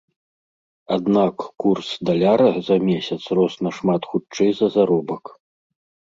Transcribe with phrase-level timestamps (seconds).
[0.95, 5.23] Аднак курс даляра за месяц рос нашмат хутчэй за заробак.